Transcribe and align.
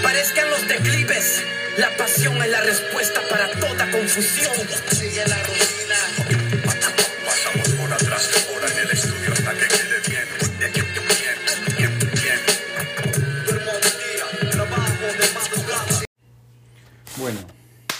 aparezcan 0.00 0.50
los 0.50 0.66
declives. 0.66 1.44
La 1.78 1.94
pasión 1.96 2.36
es 2.42 2.50
la 2.50 2.60
respuesta 2.62 3.20
para 3.30 3.48
toda 3.52 3.90
confusión. 3.90 4.52
Sigue 4.90 5.24
la 5.26 5.38
rutina. 5.42 5.98
Pasamos 7.24 7.68
por 7.68 7.92
atrás, 7.92 8.48
ahora 8.52 8.72
en 8.72 8.78
el 8.78 8.90
estudio 8.90 9.32
hasta 9.32 9.52
que 9.52 9.66
quede 9.68 10.00
bien. 10.08 10.26
Bien, 10.58 10.82
bien, 11.78 11.98
bien, 14.40 14.50
trabajo 14.50 15.02
de 15.02 15.26
madrugada. 15.34 16.04
Bueno, 17.16 17.40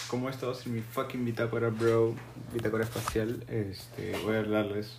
como 0.09 0.25
va 0.25 0.31
a 0.31 0.55
ser 0.55 0.69
mi 0.69 0.81
fucking 0.81 1.25
bitácora, 1.25 1.69
bro, 1.69 2.15
bitácora 2.53 2.85
espacial, 2.85 3.45
este, 3.49 4.17
voy 4.25 4.37
a 4.37 4.39
hablarles, 4.41 4.99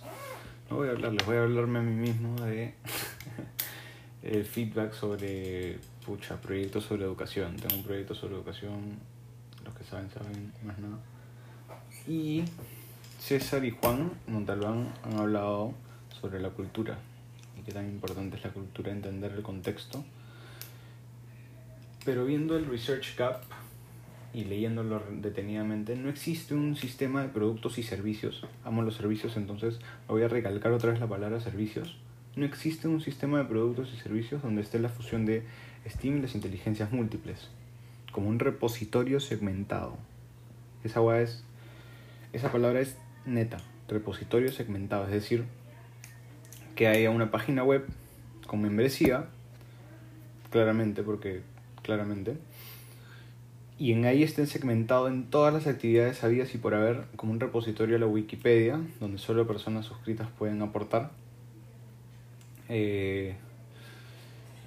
no 0.70 0.76
voy 0.76 0.88
a 0.88 0.92
hablarles, 0.92 1.26
voy 1.26 1.36
a 1.36 1.42
hablarme 1.42 1.78
a 1.80 1.82
mí 1.82 1.94
mismo 1.94 2.40
de 2.46 2.74
el 4.22 4.44
feedback 4.44 4.94
sobre, 4.94 5.78
pucha, 6.04 6.40
proyectos 6.40 6.84
sobre 6.84 7.04
educación. 7.04 7.56
Tengo 7.56 7.76
un 7.76 7.84
proyecto 7.84 8.14
sobre 8.14 8.34
educación, 8.34 8.98
los 9.64 9.74
que 9.74 9.84
saben, 9.84 10.10
saben, 10.10 10.52
más 10.64 10.78
nada. 10.78 10.98
Y 12.06 12.44
César 13.18 13.64
y 13.64 13.70
Juan 13.70 14.10
Montalbán 14.26 14.92
han 15.04 15.18
hablado 15.18 15.74
sobre 16.20 16.40
la 16.40 16.50
cultura 16.50 16.98
y 17.58 17.62
qué 17.62 17.72
tan 17.72 17.88
importante 17.88 18.36
es 18.36 18.44
la 18.44 18.50
cultura, 18.50 18.90
entender 18.90 19.32
el 19.32 19.42
contexto. 19.42 20.04
Pero 22.04 22.24
viendo 22.24 22.56
el 22.56 22.66
Research 22.66 23.16
Gap 23.16 23.42
y 24.34 24.44
leyéndolo 24.44 25.02
detenidamente, 25.10 25.94
no 25.94 26.08
existe 26.08 26.54
un 26.54 26.74
sistema 26.74 27.22
de 27.22 27.28
productos 27.28 27.78
y 27.78 27.82
servicios. 27.82 28.44
Amo 28.64 28.82
los 28.82 28.96
servicios, 28.96 29.36
entonces 29.36 29.78
voy 30.08 30.22
a 30.22 30.28
recalcar 30.28 30.72
otra 30.72 30.90
vez 30.90 31.00
la 31.00 31.06
palabra 31.06 31.40
servicios. 31.40 31.96
No 32.34 32.46
existe 32.46 32.88
un 32.88 33.00
sistema 33.00 33.38
de 33.38 33.44
productos 33.44 33.92
y 33.94 33.98
servicios 33.98 34.42
donde 34.42 34.62
esté 34.62 34.78
la 34.78 34.88
fusión 34.88 35.26
de 35.26 35.44
Las 35.84 36.34
inteligencias 36.34 36.92
múltiples, 36.92 37.48
como 38.12 38.28
un 38.28 38.38
repositorio 38.38 39.20
segmentado. 39.20 39.96
Esa 40.84 41.00
es, 41.20 41.44
esa 42.32 42.50
palabra 42.50 42.80
es 42.80 42.96
neta, 43.24 43.58
repositorio 43.88 44.52
segmentado, 44.52 45.04
es 45.04 45.12
decir, 45.12 45.44
que 46.74 46.88
haya 46.88 47.10
una 47.10 47.30
página 47.30 47.62
web 47.62 47.86
con 48.46 48.62
membresía, 48.62 49.26
claramente, 50.50 51.02
porque 51.02 51.42
claramente, 51.82 52.36
y 53.78 53.92
en 53.92 54.04
ahí 54.04 54.22
estén 54.22 54.46
segmentado 54.46 55.08
en 55.08 55.24
todas 55.30 55.52
las 55.52 55.66
actividades 55.66 56.22
habidas 56.24 56.54
y 56.54 56.58
por 56.58 56.74
haber, 56.74 57.04
como 57.16 57.32
un 57.32 57.40
repositorio 57.40 57.96
a 57.96 57.98
la 57.98 58.06
Wikipedia, 58.06 58.80
donde 59.00 59.18
solo 59.18 59.46
personas 59.46 59.86
suscritas 59.86 60.28
pueden 60.38 60.62
aportar. 60.62 61.10
eh, 62.68 63.36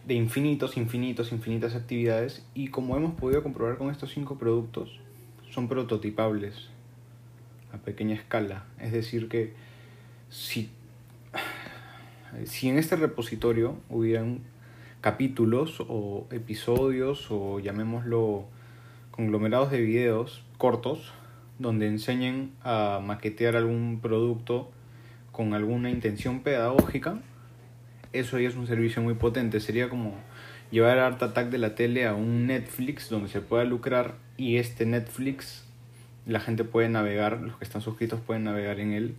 de 0.08 0.14
infinitos, 0.14 0.78
infinitos, 0.78 1.32
infinitas 1.32 1.76
actividades 1.76 2.46
y 2.54 2.68
como 2.68 2.96
hemos 2.96 3.16
podido 3.16 3.42
comprobar 3.42 3.78
con 3.78 3.90
estos 3.90 4.12
cinco 4.12 4.38
productos, 4.38 5.00
son 5.50 5.68
prototipables 5.68 6.70
a 7.74 7.78
pequeña 7.78 8.16
escala. 8.16 8.66
Es 8.80 8.92
decir 8.92 9.28
que 9.28 9.54
si, 10.30 10.70
si 12.46 12.70
en 12.70 12.78
este 12.78 12.96
repositorio 12.96 13.78
hubieran 13.90 14.42
capítulos 15.02 15.84
o 15.88 16.28
episodios 16.32 17.28
o 17.30 17.60
llamémoslo 17.60 18.46
conglomerados 19.12 19.72
de 19.72 19.82
videos 19.82 20.44
cortos 20.58 21.14
donde 21.58 21.88
enseñen 21.88 22.52
a 22.64 23.00
maquetear 23.04 23.56
algún 23.56 24.00
producto 24.02 24.70
con 25.32 25.54
alguna 25.54 25.90
intención 25.90 26.42
pedagógica, 26.42 27.20
eso 28.20 28.40
ya 28.40 28.50
es 28.50 28.56
un 28.56 28.68
servicio 28.68 29.02
muy 29.02 29.14
potente. 29.16 29.60
Sería 29.60 29.90
como 29.90 30.16
llevar 30.72 31.00
Art 31.00 31.22
Attack 31.22 31.50
de 31.50 31.58
la 31.58 31.76
tele 31.76 32.06
a 32.06 32.14
un 32.14 32.48
Netflix 32.48 33.10
donde 33.10 33.30
se 33.30 33.42
pueda 33.42 33.64
lucrar 33.64 34.16
y 34.38 34.58
este 34.58 34.86
Netflix 34.86 35.66
la 36.26 36.40
gente 36.40 36.64
puede 36.64 36.90
navegar, 36.90 37.42
los 37.42 37.58
que 37.58 37.64
están 37.66 37.82
suscritos 37.82 38.20
pueden 38.20 38.44
navegar 38.46 38.80
en 38.80 38.94
él 38.94 39.16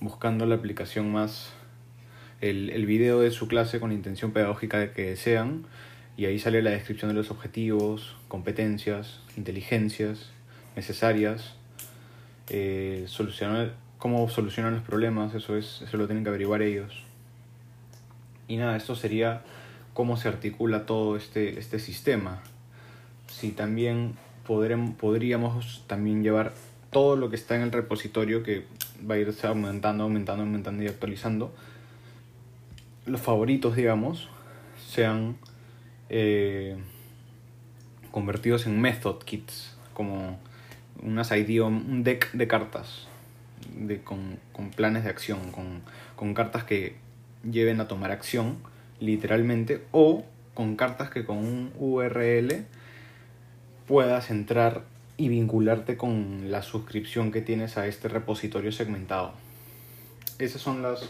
buscando 0.00 0.46
la 0.46 0.56
aplicación 0.56 1.12
más 1.12 1.52
el, 2.40 2.70
el 2.70 2.86
video 2.86 3.20
de 3.20 3.30
su 3.30 3.48
clase 3.48 3.80
con 3.80 3.90
la 3.90 3.94
intención 3.94 4.32
pedagógica 4.32 4.92
que 4.92 5.10
desean 5.10 5.64
y 6.16 6.26
ahí 6.26 6.38
sale 6.40 6.62
la 6.62 6.70
descripción 6.70 7.08
de 7.08 7.14
los 7.14 7.30
objetivos, 7.30 8.16
competencias, 8.26 9.20
inteligencias 9.36 10.30
necesarias, 10.74 11.54
eh, 12.48 13.04
solucionar, 13.06 13.74
cómo 13.98 14.28
solucionan 14.28 14.74
los 14.74 14.82
problemas, 14.82 15.34
eso, 15.34 15.56
es, 15.56 15.82
eso 15.82 15.96
lo 15.96 16.06
tienen 16.06 16.24
que 16.24 16.30
averiguar 16.30 16.62
ellos. 16.62 17.04
Y 18.48 18.56
nada, 18.56 18.76
esto 18.76 18.96
sería 18.96 19.42
cómo 19.94 20.16
se 20.16 20.28
articula 20.28 20.86
todo 20.86 21.16
este, 21.16 21.58
este 21.58 21.78
sistema. 21.78 22.40
Si 23.28 23.50
también 23.50 24.14
podrem- 24.46 24.94
podríamos 24.94 25.84
también 25.86 26.22
llevar 26.22 26.54
todo 26.90 27.16
lo 27.16 27.28
que 27.28 27.36
está 27.36 27.54
en 27.56 27.62
el 27.62 27.72
repositorio 27.72 28.42
que 28.42 28.64
va 29.08 29.16
a 29.16 29.18
irse 29.18 29.46
aumentando, 29.46 30.04
aumentando, 30.04 30.42
aumentando 30.44 30.82
y 30.82 30.88
actualizando. 30.88 31.54
Los 33.04 33.20
favoritos, 33.20 33.76
digamos, 33.76 34.28
sean 34.88 35.36
eh, 36.08 36.78
convertidos 38.10 38.66
en 38.66 38.80
method 38.80 39.18
kits, 39.24 39.76
como 39.92 40.38
unas 41.02 41.30
ID, 41.30 41.60
un 41.60 42.02
deck 42.02 42.32
de 42.32 42.48
cartas 42.48 43.06
de, 43.74 44.00
con, 44.02 44.38
con 44.52 44.70
planes 44.70 45.04
de 45.04 45.10
acción, 45.10 45.52
con, 45.52 45.82
con 46.16 46.32
cartas 46.34 46.64
que 46.64 46.96
lleven 47.42 47.80
a 47.80 47.88
tomar 47.88 48.10
acción, 48.10 48.58
literalmente, 49.00 49.84
o 49.92 50.24
con 50.54 50.76
cartas 50.76 51.10
que 51.10 51.24
con 51.24 51.38
un 51.38 51.72
URL 51.78 52.64
puedas 53.86 54.30
entrar 54.30 54.84
y 55.16 55.28
vincularte 55.28 55.96
con 55.96 56.50
la 56.50 56.62
suscripción 56.62 57.32
que 57.32 57.40
tienes 57.40 57.76
a 57.78 57.86
este 57.86 58.08
repositorio 58.08 58.72
segmentado. 58.72 59.32
Esas 60.38 60.60
son 60.62 60.82
las, 60.82 61.08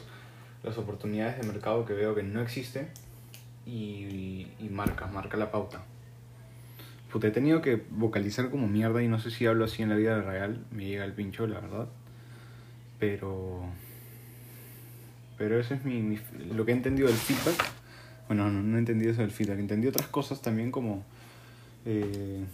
las 0.62 0.78
oportunidades 0.78 1.41
de 1.41 1.47
mercado 1.47 1.84
que 1.84 1.93
veo 1.93 2.15
que 2.15 2.22
no 2.22 2.41
existe 2.41 2.88
y, 3.67 4.47
y 4.59 4.69
marca, 4.71 5.06
marca 5.06 5.37
la 5.37 5.50
pauta. 5.50 5.83
Puta, 7.11 7.28
he 7.28 7.31
tenido 7.31 7.62
que 7.62 7.83
vocalizar 7.91 8.50
como 8.50 8.69
mierda 8.69 9.03
y 9.03 9.09
no 9.09 9.19
sé 9.19 9.31
si 9.31 9.47
hablo 9.47 9.65
así 9.65 9.83
en 9.83 9.88
la 9.88 9.97
vida 9.97 10.21
real, 10.21 10.65
me 10.71 10.84
llega 10.84 11.05
el 11.05 11.12
pincho, 11.12 11.47
la 11.47 11.61
verdad. 11.61 11.88
Pero. 12.99 13.62
Pero 15.38 15.59
eso 15.59 15.75
es 15.75 15.84
mi, 15.84 16.03
mi- 16.03 16.21
lo 16.53 16.65
que 16.65 16.72
he 16.72 16.75
entendido 16.75 17.09
del 17.09 17.16
feedback. 17.16 17.65
Bueno, 18.26 18.50
no, 18.50 18.62
no 18.62 18.76
he 18.76 18.81
entendido 18.81 19.12
eso 19.12 19.22
del 19.22 19.31
feedback, 19.31 19.59
entendí 19.59 19.87
otras 19.88 20.09
cosas 20.09 20.43
también 20.43 20.71
como. 20.71 21.04
eh, 21.87 22.44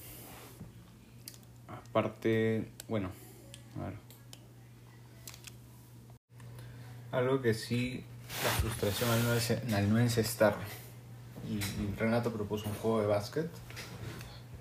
aparte. 1.68 2.68
Bueno, 2.88 3.10
a 3.80 3.84
ver. 3.86 3.94
Algo 7.12 7.40
que 7.40 7.54
sí, 7.54 8.04
la 8.42 8.50
frustración 8.60 9.10
al 9.10 9.22
no, 9.22 9.76
al 9.76 9.88
no 9.90 9.98
encestar. 9.98 10.56
Y, 11.48 11.60
Renato 11.98 12.32
propuso 12.32 12.66
un 12.68 12.74
juego 12.74 13.00
de 13.00 13.06
básquet. 13.06 13.50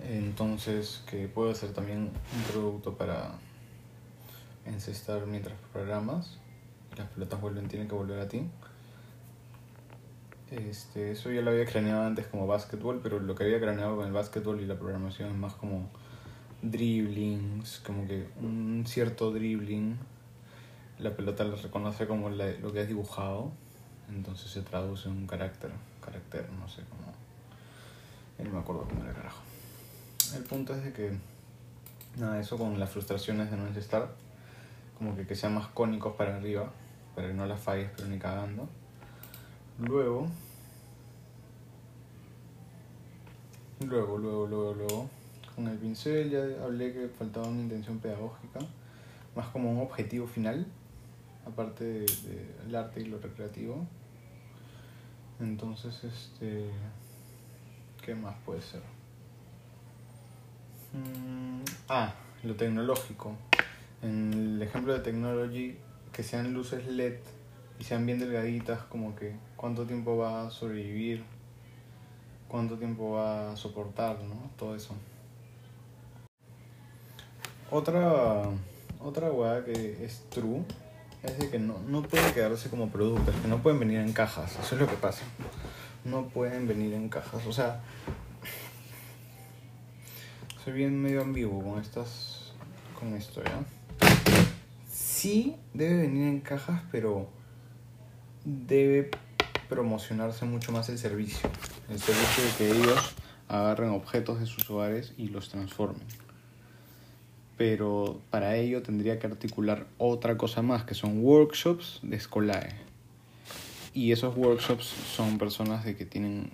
Entonces, 0.07 1.01
que 1.09 1.27
puede 1.27 1.55
ser 1.55 1.71
también 1.73 1.99
un 1.99 2.43
producto 2.51 2.95
para 2.97 3.31
encestar 4.65 5.25
mientras 5.25 5.55
programas. 5.71 6.37
Las 6.97 7.07
pelotas 7.09 7.41
vuelven, 7.41 7.67
tienen 7.67 7.87
que 7.87 7.95
volver 7.95 8.19
a 8.19 8.27
ti. 8.27 8.47
Este, 10.51 11.11
eso 11.11 11.31
ya 11.31 11.41
lo 11.41 11.49
había 11.49 11.65
craneado 11.65 12.03
antes 12.03 12.27
como 12.27 12.45
básquetbol, 12.45 12.99
pero 13.01 13.19
lo 13.19 13.33
que 13.33 13.43
había 13.43 13.59
craneado 13.59 13.95
con 13.95 14.05
el 14.05 14.13
básquetbol 14.13 14.61
y 14.61 14.65
la 14.65 14.77
programación 14.77 15.29
es 15.29 15.35
más 15.35 15.53
como 15.53 15.89
dribblings, 16.61 17.79
como 17.79 18.07
que 18.07 18.27
un 18.39 18.83
cierto 18.85 19.31
dribbling. 19.31 19.97
La 20.99 21.15
pelota 21.15 21.43
lo 21.43 21.55
reconoce 21.55 22.05
como 22.05 22.29
lo 22.29 22.71
que 22.71 22.79
has 22.79 22.87
dibujado, 22.87 23.51
entonces 24.09 24.51
se 24.51 24.61
traduce 24.61 25.09
en 25.09 25.17
un 25.17 25.27
carácter, 25.27 25.71
carácter, 26.05 26.47
no 26.59 26.67
sé 26.69 26.83
cómo. 26.89 27.11
No 28.37 28.53
me 28.53 28.59
acuerdo 28.59 28.87
cómo 28.87 29.03
era 29.03 29.13
carajo. 29.13 29.41
El 30.35 30.43
punto 30.43 30.75
es 30.75 30.83
de 30.83 30.93
que, 30.93 31.17
nada, 32.17 32.39
eso 32.39 32.57
con 32.57 32.79
las 32.79 32.91
frustraciones 32.91 33.49
de 33.49 33.57
no 33.57 33.65
encestar, 33.65 34.13
como 34.97 35.15
que, 35.15 35.25
que 35.25 35.35
sean 35.35 35.55
más 35.55 35.67
cónicos 35.67 36.15
para 36.15 36.35
arriba, 36.35 36.71
para 37.15 37.27
que 37.27 37.33
no 37.33 37.45
las 37.45 37.59
falles, 37.59 37.89
pero 37.95 38.07
ni 38.07 38.17
cagando. 38.17 38.67
Luego, 39.79 40.27
luego, 43.81 44.17
luego, 44.17 44.47
luego, 44.47 44.73
luego, 44.73 45.09
con 45.55 45.67
el 45.67 45.77
pincel 45.77 46.29
ya 46.29 46.63
hablé 46.63 46.93
que 46.93 47.07
faltaba 47.07 47.47
una 47.47 47.61
intención 47.61 47.99
pedagógica, 47.99 48.59
más 49.35 49.47
como 49.47 49.71
un 49.71 49.81
objetivo 49.81 50.27
final, 50.27 50.65
aparte 51.45 51.83
del 51.83 52.71
de, 52.71 52.77
arte 52.77 53.01
y 53.01 53.05
lo 53.05 53.19
recreativo. 53.19 53.85
Entonces, 55.39 56.03
este, 56.03 56.69
¿qué 58.05 58.15
más 58.15 58.35
puede 58.45 58.61
ser? 58.61 58.81
Mm, 60.93 61.63
ah, 61.89 62.13
lo 62.43 62.55
tecnológico. 62.55 63.35
En 64.01 64.33
el 64.33 64.61
ejemplo 64.61 64.93
de 64.93 64.99
technology, 64.99 65.77
que 66.13 66.23
sean 66.23 66.53
luces 66.53 66.85
LED 66.87 67.17
y 67.79 67.83
sean 67.83 68.05
bien 68.05 68.19
delgaditas, 68.19 68.83
como 68.83 69.15
que 69.15 69.35
cuánto 69.57 69.85
tiempo 69.85 70.15
va 70.15 70.47
a 70.47 70.51
sobrevivir, 70.51 71.23
cuánto 72.47 72.77
tiempo 72.77 73.13
va 73.13 73.51
a 73.51 73.55
soportar, 73.57 74.19
¿no? 74.21 74.51
Todo 74.57 74.75
eso. 74.75 74.95
Otra, 77.71 78.43
otra 78.99 79.31
weá 79.31 79.65
que 79.65 80.05
es 80.05 80.23
true 80.29 80.63
es 81.23 81.39
de 81.39 81.49
que 81.49 81.57
no, 81.57 81.79
no 81.87 82.03
pueden 82.03 82.31
quedarse 82.33 82.69
como 82.69 82.89
productos, 82.89 83.33
que 83.35 83.47
no 83.47 83.63
pueden 83.63 83.79
venir 83.79 83.99
en 83.99 84.13
cajas, 84.13 84.59
eso 84.59 84.75
es 84.75 84.81
lo 84.81 84.87
que 84.87 84.95
pasa. 84.97 85.23
No 86.05 86.27
pueden 86.27 86.67
venir 86.67 86.93
en 86.93 87.09
cajas, 87.09 87.45
o 87.47 87.51
sea, 87.51 87.81
soy 90.63 90.73
bien 90.73 91.01
medio 91.01 91.21
ambiguo 91.21 91.63
con 91.63 91.81
estas, 91.81 92.53
con 92.99 93.15
esto, 93.15 93.41
¿ya? 93.43 93.63
Sí 95.23 95.55
debe 95.73 96.01
venir 96.01 96.27
en 96.27 96.41
cajas, 96.41 96.81
pero 96.91 97.29
debe 98.43 99.09
promocionarse 99.69 100.43
mucho 100.43 100.73
más 100.73 100.89
el 100.89 100.97
servicio. 100.97 101.49
El 101.89 101.97
servicio 101.97 102.43
de 102.43 102.49
que 102.57 102.71
ellos 102.77 103.15
agarren 103.47 103.91
objetos 103.91 104.41
de 104.41 104.47
sus 104.47 104.69
hogares 104.69 105.13
y 105.17 105.29
los 105.29 105.47
transformen. 105.47 106.05
Pero 107.55 108.19
para 108.31 108.57
ello 108.57 108.83
tendría 108.83 109.17
que 109.17 109.27
articular 109.27 109.87
otra 109.97 110.35
cosa 110.35 110.61
más, 110.61 110.83
que 110.83 110.93
son 110.93 111.23
workshops 111.23 112.01
de 112.03 112.19
Scolae. 112.19 112.75
Y 113.93 114.11
esos 114.11 114.35
workshops 114.35 114.83
son 115.15 115.37
personas 115.37 115.85
de 115.85 115.95
que 115.95 116.05
tienen 116.05 116.51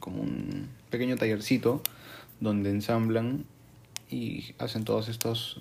como 0.00 0.22
un 0.22 0.70
pequeño 0.88 1.16
tallercito 1.16 1.82
donde 2.40 2.70
ensamblan 2.70 3.44
y 4.08 4.54
hacen 4.58 4.84
todos 4.84 5.10
estos 5.10 5.60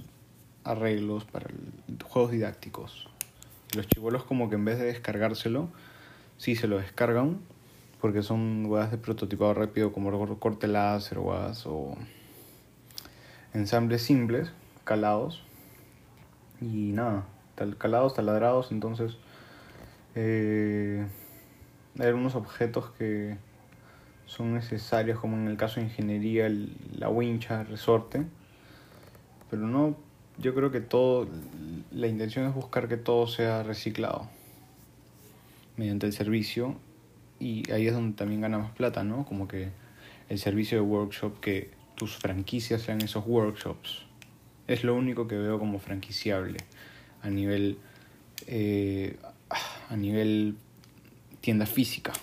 arreglos 0.65 1.23
para 1.25 1.47
el- 1.47 2.03
juegos 2.03 2.31
didácticos. 2.31 3.07
Los 3.75 3.87
chivolos 3.87 4.23
como 4.23 4.49
que 4.49 4.55
en 4.55 4.65
vez 4.65 4.77
de 4.79 4.85
descargárselo, 4.85 5.69
sí 6.37 6.55
se 6.55 6.67
lo 6.67 6.77
descargan 6.77 7.39
porque 8.01 8.21
son 8.23 8.65
huevas 8.67 8.91
de 8.91 8.97
prototipado 8.97 9.53
rápido 9.53 9.91
como 9.93 10.11
cor- 10.11 10.37
corte 10.39 10.67
láser 10.67 11.19
huevas 11.19 11.65
o 11.65 11.95
ensambles 13.53 14.01
simples, 14.01 14.51
calados. 14.83 15.43
Y 16.61 16.91
nada, 16.91 17.25
tal, 17.55 17.77
calados, 17.77 18.13
taladrados, 18.13 18.71
entonces 18.71 19.17
eh, 20.15 21.05
hay 21.99 22.05
algunos 22.07 22.35
objetos 22.35 22.91
que 22.97 23.37
son 24.25 24.53
necesarios, 24.53 25.19
como 25.19 25.35
en 25.35 25.47
el 25.47 25.57
caso 25.57 25.79
de 25.79 25.87
ingeniería, 25.87 26.45
el- 26.47 26.75
la 26.97 27.09
wincha, 27.09 27.61
el 27.61 27.67
resorte. 27.67 28.25
Pero 29.49 29.67
no, 29.67 29.95
yo 30.37 30.53
creo 30.53 30.71
que 30.71 30.81
todo, 30.81 31.27
la 31.91 32.07
intención 32.07 32.47
es 32.47 32.53
buscar 32.53 32.87
que 32.87 32.97
todo 32.97 33.27
sea 33.27 33.63
reciclado 33.63 34.29
mediante 35.77 36.05
el 36.05 36.13
servicio 36.13 36.75
y 37.39 37.69
ahí 37.71 37.87
es 37.87 37.93
donde 37.93 38.15
también 38.15 38.41
gana 38.41 38.57
más 38.57 38.71
plata, 38.71 39.03
¿no? 39.03 39.25
Como 39.25 39.47
que 39.47 39.69
el 40.29 40.39
servicio 40.39 40.77
de 40.77 40.81
workshop, 40.81 41.39
que 41.39 41.71
tus 41.95 42.15
franquicias 42.15 42.81
sean 42.81 43.01
esos 43.01 43.25
workshops. 43.25 44.03
Es 44.67 44.83
lo 44.83 44.95
único 44.95 45.27
que 45.27 45.37
veo 45.37 45.59
como 45.59 45.79
franquiciable 45.79 46.59
a 47.21 47.29
nivel, 47.29 47.77
eh, 48.47 49.17
a 49.89 49.95
nivel 49.95 50.55
tienda 51.41 51.65
física. 51.65 52.13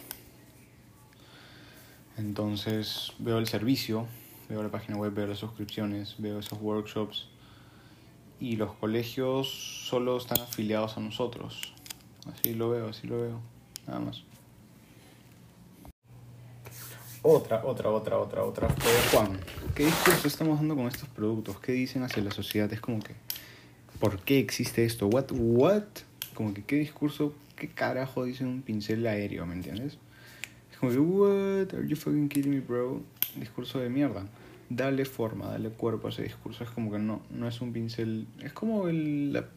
Entonces 2.19 3.13
veo 3.19 3.39
el 3.39 3.47
servicio, 3.47 4.07
veo 4.49 4.63
la 4.63 4.71
página 4.71 4.99
web, 4.99 5.15
veo 5.15 5.29
las 5.29 5.39
suscripciones, 5.39 6.17
veo 6.19 6.39
esos 6.41 6.61
workshops 6.61 7.32
y 8.43 8.57
los 8.57 8.73
colegios 8.73 9.49
solo 9.49 10.17
están 10.17 10.41
afiliados 10.41 10.97
a 10.97 11.01
nosotros. 11.01 11.73
Así 12.27 12.55
lo 12.55 12.71
veo, 12.71 12.89
así 12.89 13.07
lo 13.07 13.21
veo. 13.21 13.41
Nada 13.87 14.01
más. 14.01 14.25
Otra, 17.23 17.65
otra, 17.65 17.91
otra, 17.91 18.19
otra, 18.19 18.43
otra. 18.43 18.69
Juan. 19.13 19.39
¿Qué 19.77 19.85
discurso 19.85 20.27
estamos 20.27 20.59
dando 20.59 20.75
con 20.75 20.89
estos 20.89 21.09
productos? 21.09 21.61
¿Qué 21.61 21.71
dicen 21.71 22.03
hacia 22.03 22.21
la 22.21 22.33
sociedad? 22.33 22.73
Es 22.73 22.81
como 22.81 22.99
que, 22.99 23.15
¿por 24.01 24.19
qué 24.19 24.41
existe 24.41 24.85
esto? 24.85 25.07
What, 25.07 25.27
what? 25.31 25.85
Como 26.35 26.53
que, 26.53 26.65
¿qué 26.65 26.75
discurso? 26.75 27.33
¿Qué 27.55 27.69
carajo 27.69 28.25
dice 28.25 28.45
un 28.45 28.63
pincel 28.63 29.07
aéreo? 29.07 29.47
¿Me 29.47 29.55
entiendes? 29.55 29.99
Es 30.73 30.79
como 30.79 30.91
que, 30.91 30.99
what? 30.99 31.75
Are 31.75 31.87
you 31.87 31.95
fucking 31.95 32.29
kidding 32.29 32.51
me, 32.51 32.61
bro? 32.61 33.03
Discurso 33.37 33.79
de 33.79 33.89
mierda. 33.89 34.27
Dale 34.75 35.05
forma, 35.05 35.49
dale 35.49 35.71
cuerpo 35.71 36.07
a 36.07 36.11
ese 36.11 36.23
discurso. 36.23 36.65
Es 36.65 36.71
como 36.71 36.91
que 36.93 36.99
no, 36.99 37.21
no 37.31 37.49
es 37.49 37.61
un 37.61 37.73
pincel. 37.73 38.27
Es 38.41 38.53
como 38.53 38.89
el, 38.89 39.33
la- 39.33 39.49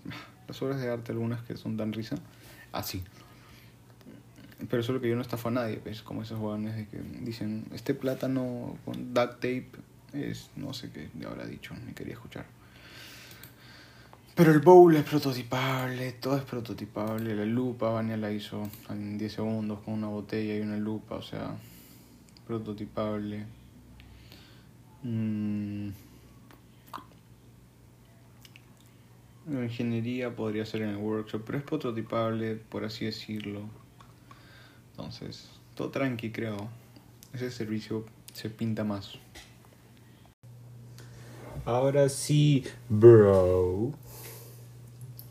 las 0.48 0.62
obras 0.62 0.80
de 0.82 0.90
arte, 0.92 1.12
algunas 1.12 1.42
que 1.44 1.56
son 1.58 1.78
tan 1.78 1.94
risa. 1.94 2.16
Así. 2.72 3.04
Pero 4.70 4.84
solo 4.84 5.00
que 5.02 5.10
yo 5.10 5.16
no 5.16 5.22
estafo 5.22 5.50
a 5.50 5.52
nadie, 5.52 5.78
pues, 5.78 6.02
como 6.02 6.24
esos 6.24 6.40
huevones 6.40 6.76
de 6.76 6.88
que 6.88 6.98
dicen, 7.22 7.66
este 7.74 7.94
plátano 7.94 8.78
con 8.86 9.14
duct 9.14 9.34
tape 9.36 9.68
es, 10.14 10.50
no 10.56 10.74
sé 10.74 10.92
qué 10.92 11.10
le 11.20 11.28
habrá 11.28 11.46
dicho, 11.46 11.74
ni 11.86 11.94
quería 11.94 12.14
escuchar. 12.14 12.46
Pero 14.34 14.52
el 14.52 14.60
bowl 14.60 14.96
es 14.96 15.04
prototipable, 15.04 16.12
todo 16.14 16.38
es 16.38 16.44
prototipable, 16.44 17.36
la 17.36 17.46
lupa 17.46 17.90
Vania 17.90 18.18
la 18.18 18.32
hizo 18.32 18.70
en 18.90 19.18
10 19.18 19.32
segundos 19.34 19.80
con 19.82 19.94
una 19.94 20.08
botella 20.08 20.56
y 20.58 20.62
una 20.62 20.78
lupa, 20.78 21.16
o 21.16 21.22
sea, 21.22 21.56
prototipable. 22.48 23.46
Mm. 25.06 25.90
La 29.48 29.64
ingeniería 29.64 30.36
podría 30.36 30.66
ser 30.66 30.82
en 30.82 30.90
el 30.90 30.98
workshop, 30.98 31.44
pero 31.46 31.60
es 31.60 31.64
prototipable, 31.64 32.56
por 32.56 32.84
así 32.84 33.06
decirlo. 33.06 33.62
Entonces, 34.92 35.48
todo 35.76 35.92
tranqui, 35.92 36.32
creo. 36.32 36.58
Ese 37.34 37.52
servicio 37.52 38.06
se 38.34 38.50
pinta 38.50 38.84
más. 38.84 39.20
Ahora 41.66 42.10
sí, 42.10 42.64
bro. 42.90 43.92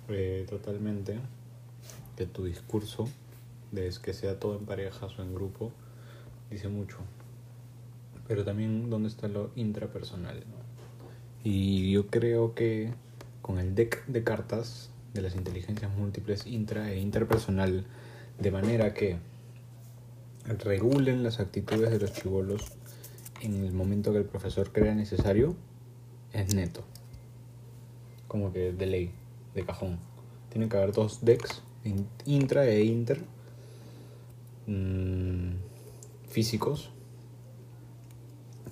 Eh, 0.08 0.46
totalmente. 0.48 1.18
Que 2.16 2.26
tu 2.26 2.44
discurso, 2.44 3.08
de 3.72 3.92
que 4.00 4.12
sea 4.12 4.38
todo 4.38 4.56
en 4.56 4.66
parejas 4.66 5.18
o 5.18 5.22
en 5.22 5.34
grupo, 5.34 5.72
dice 6.48 6.68
mucho. 6.68 6.98
Pero 8.26 8.44
también 8.44 8.90
dónde 8.90 9.08
está 9.08 9.28
lo 9.28 9.50
intrapersonal. 9.54 10.44
Y 11.42 11.92
yo 11.92 12.06
creo 12.06 12.54
que 12.54 12.92
con 13.42 13.58
el 13.58 13.74
deck 13.74 14.06
de 14.06 14.24
cartas 14.24 14.90
de 15.12 15.22
las 15.22 15.36
inteligencias 15.36 15.94
múltiples 15.96 16.46
intra 16.46 16.90
e 16.90 16.98
interpersonal, 16.98 17.84
de 18.38 18.50
manera 18.50 18.94
que 18.94 19.18
regulen 20.64 21.22
las 21.22 21.40
actitudes 21.40 21.90
de 21.90 21.98
los 21.98 22.12
chivolos 22.12 22.62
en 23.42 23.64
el 23.64 23.72
momento 23.72 24.12
que 24.12 24.18
el 24.18 24.24
profesor 24.24 24.72
crea 24.72 24.94
necesario, 24.94 25.54
es 26.32 26.54
neto. 26.54 26.82
Como 28.26 28.52
que 28.52 28.72
de 28.72 28.86
ley, 28.86 29.10
de 29.54 29.64
cajón. 29.64 29.98
Tienen 30.50 30.68
que 30.68 30.76
haber 30.78 30.92
dos 30.92 31.24
decks, 31.24 31.62
in- 31.84 32.06
intra 32.24 32.64
e 32.66 32.82
inter, 32.84 33.22
mm, 34.66 35.50
físicos, 36.28 36.90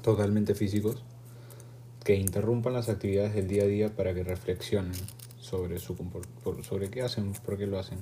totalmente 0.02 0.54
físicos, 0.54 1.02
que 2.04 2.16
interrumpan 2.16 2.72
las 2.72 2.88
actividades 2.88 3.34
del 3.34 3.48
día 3.48 3.62
a 3.62 3.66
día 3.66 3.96
para 3.96 4.12
que 4.12 4.24
reflexionen 4.24 4.92
sobre, 5.40 5.78
su 5.78 5.96
sobre 6.62 6.90
qué 6.90 7.02
hacen, 7.02 7.32
por 7.32 7.56
qué 7.56 7.66
lo 7.66 7.78
hacen. 7.78 7.98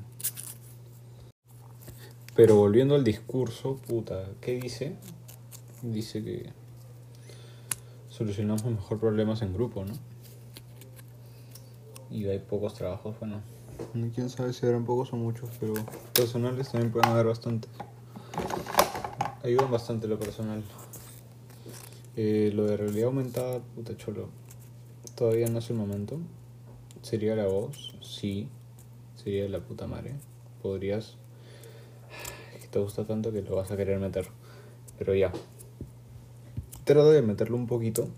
Pero 2.34 2.56
volviendo 2.56 2.94
al 2.94 3.04
discurso, 3.04 3.76
puta, 3.76 4.30
¿qué 4.40 4.58
dice? 4.58 4.96
Dice 5.82 6.22
que 6.22 6.50
solucionamos 8.08 8.64
mejor 8.64 8.98
problemas 8.98 9.42
en 9.42 9.52
grupo, 9.52 9.84
¿no? 9.84 9.92
Y 12.10 12.26
hay 12.26 12.38
pocos 12.38 12.74
trabajos, 12.74 13.18
bueno. 13.20 13.40
Quién 14.14 14.28
sabe 14.28 14.52
si 14.52 14.66
habrán 14.66 14.84
pocos 14.84 15.12
o 15.12 15.16
muchos, 15.16 15.48
pero 15.58 15.74
personales 16.12 16.70
también 16.70 16.92
pueden 16.92 17.10
haber 17.10 17.26
bastantes. 17.26 17.70
Ayudan 19.42 19.70
bastante 19.70 20.06
lo 20.06 20.18
personal. 20.18 20.62
Eh, 22.16 22.50
lo 22.54 22.64
de 22.66 22.76
realidad 22.76 23.06
aumentada, 23.06 23.60
puta 23.74 23.96
cholo. 23.96 24.28
Todavía 25.14 25.48
no 25.48 25.58
es 25.58 25.70
el 25.70 25.76
momento. 25.76 26.18
¿Sería 27.02 27.34
la 27.36 27.46
voz? 27.46 27.94
Sí. 28.02 28.48
Sería 29.16 29.48
la 29.48 29.60
puta 29.60 29.86
madre. 29.86 30.14
Podrías 30.62 31.16
que 32.60 32.68
te 32.68 32.78
gusta 32.78 33.04
tanto 33.04 33.32
que 33.32 33.42
lo 33.42 33.56
vas 33.56 33.70
a 33.70 33.76
querer 33.76 33.98
meter. 33.98 34.26
Pero 34.98 35.14
ya. 35.14 35.32
Trata 36.84 37.10
de 37.10 37.22
meterlo 37.22 37.56
un 37.56 37.66
poquito. 37.66 38.08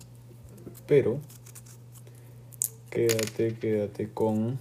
Pero 0.86 1.18
quédate, 2.90 3.56
quédate 3.58 4.10
con 4.12 4.58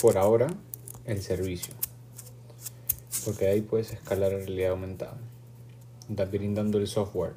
por 0.00 0.18
ahora 0.18 0.48
el 1.06 1.22
servicio. 1.22 1.74
Porque 3.24 3.46
ahí 3.46 3.60
puedes 3.62 3.92
escalar 3.92 4.32
a 4.32 4.36
realidad 4.38 4.72
aumentada. 4.72 5.16
Da- 6.08 6.26
brindando 6.26 6.78
el 6.78 6.86
software. 6.86 7.32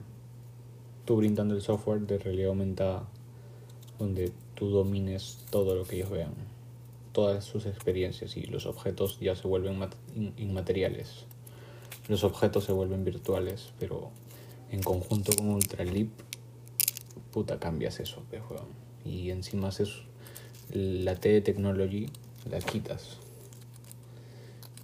Tú 1.07 1.15
brindando 1.15 1.55
el 1.55 1.61
software 1.63 2.01
de 2.01 2.19
realidad 2.19 2.49
aumentada. 2.49 3.07
Donde 3.97 4.31
tú 4.53 4.69
domines 4.69 5.39
todo 5.49 5.73
lo 5.73 5.85
que 5.85 5.95
ellos 5.95 6.11
vean. 6.11 6.33
Todas 7.13 7.43
sus 7.45 7.65
experiencias 7.65 8.37
y 8.37 8.43
los 8.43 8.67
objetos 8.67 9.19
ya 9.19 9.35
se 9.35 9.47
vuelven 9.47 9.79
mat- 9.79 9.95
in- 10.15 10.33
inmateriales. 10.37 11.25
los 12.09 12.23
objetos 12.23 12.63
se 12.65 12.71
vuelven 12.71 13.03
virtuales, 13.03 13.73
pero 13.79 14.11
en 14.71 14.81
conjunto 14.83 15.33
con 15.35 15.49
Ultralip, 15.49 16.09
puta, 17.31 17.59
cambias 17.59 17.99
eso, 17.99 18.21
pues. 18.29 18.41
Y 19.03 19.31
encima 19.31 19.69
haces 19.69 20.03
la 20.71 21.15
T 21.15 21.29
de 21.29 21.41
Technology, 21.41 22.09
la 22.49 22.59
quitas. 22.59 23.17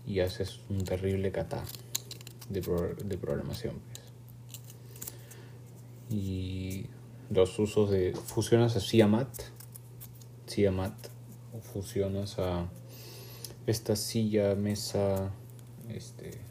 Y 0.07 0.19
haces 0.21 0.59
un 0.69 0.83
terrible 0.83 1.31
kata 1.31 1.63
de, 2.49 2.61
pro- 2.61 2.95
de 2.95 3.17
programación. 3.17 3.75
Y 6.13 6.86
los 7.32 7.58
usos 7.58 7.89
de... 7.89 8.13
Fusionas 8.13 8.75
a 8.75 8.79
Siamat, 8.79 9.29
Siamat, 10.46 10.93
fusionas 11.74 12.38
a 12.38 12.67
esta 13.65 13.96
silla, 13.96 14.55
mesa, 14.55 15.32
este 15.89 16.43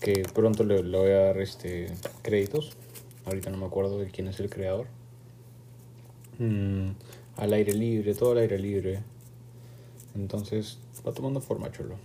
que 0.00 0.24
pronto 0.34 0.62
le, 0.64 0.82
voy 0.82 1.10
a 1.10 1.24
dar 1.24 1.40
este 1.40 1.86
créditos. 2.22 2.76
Ahorita 3.24 3.50
no 3.50 3.56
me 3.56 3.66
acuerdo 3.66 3.98
de 3.98 4.10
quién 4.10 4.28
es 4.28 4.38
el 4.40 4.50
creador. 4.50 4.86
Mm, 6.38 6.90
al 7.36 7.52
aire 7.52 7.72
libre, 7.72 8.14
todo 8.14 8.32
al 8.32 8.38
aire 8.38 8.58
libre. 8.58 9.02
Entonces 10.14 10.78
va 11.06 11.12
tomando 11.12 11.40
forma, 11.40 11.72
cholo. 11.72 11.96